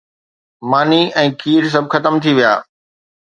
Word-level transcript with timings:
ماني 0.69 1.01
۽ 1.23 1.27
کير 1.43 1.63
سڀ 1.73 1.85
ختم 1.97 2.13
ٿي 2.25 2.31
ويا. 2.41 2.53